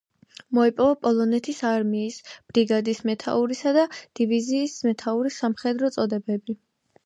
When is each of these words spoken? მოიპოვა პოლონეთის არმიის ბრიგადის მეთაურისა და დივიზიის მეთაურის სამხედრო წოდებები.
მოიპოვა 0.57 0.95
პოლონეთის 1.05 1.59
არმიის 1.71 2.17
ბრიგადის 2.55 3.03
მეთაურისა 3.11 3.77
და 3.79 3.87
დივიზიის 4.23 4.81
მეთაურის 4.91 5.41
სამხედრო 5.47 5.97
წოდებები. 6.01 6.61